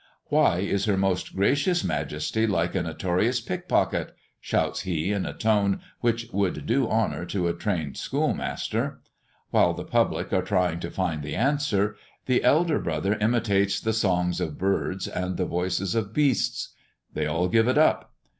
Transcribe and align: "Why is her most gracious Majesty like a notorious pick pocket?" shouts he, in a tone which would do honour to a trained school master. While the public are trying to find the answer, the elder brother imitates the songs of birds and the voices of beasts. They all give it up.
"Why 0.29 0.57
is 0.61 0.85
her 0.85 0.97
most 0.97 1.35
gracious 1.35 1.83
Majesty 1.83 2.47
like 2.47 2.73
a 2.73 2.81
notorious 2.81 3.39
pick 3.39 3.67
pocket?" 3.67 4.15
shouts 4.39 4.79
he, 4.81 5.11
in 5.11 5.27
a 5.27 5.33
tone 5.33 5.79
which 5.99 6.25
would 6.33 6.65
do 6.65 6.89
honour 6.89 7.23
to 7.27 7.47
a 7.47 7.53
trained 7.53 7.97
school 7.97 8.33
master. 8.33 8.99
While 9.51 9.75
the 9.75 9.83
public 9.83 10.33
are 10.33 10.41
trying 10.41 10.79
to 10.79 10.89
find 10.89 11.21
the 11.21 11.35
answer, 11.35 11.97
the 12.25 12.43
elder 12.43 12.79
brother 12.79 13.13
imitates 13.19 13.79
the 13.79 13.93
songs 13.93 14.41
of 14.41 14.57
birds 14.57 15.07
and 15.07 15.37
the 15.37 15.45
voices 15.45 15.93
of 15.93 16.13
beasts. 16.15 16.73
They 17.13 17.27
all 17.27 17.47
give 17.47 17.67
it 17.67 17.77
up. 17.77 18.11